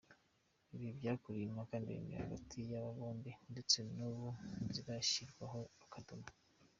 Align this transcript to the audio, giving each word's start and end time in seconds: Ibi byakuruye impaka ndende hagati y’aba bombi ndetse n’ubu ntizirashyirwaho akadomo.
Ibi 0.75 0.87
byakuruye 0.99 1.45
impaka 1.47 1.75
ndende 1.83 2.13
hagati 2.21 2.57
y’aba 2.69 2.91
bombi 2.97 3.31
ndetse 3.51 3.77
n’ubu 3.95 4.27
ntizirashyirwaho 4.55 5.61
akadomo. 5.85 6.27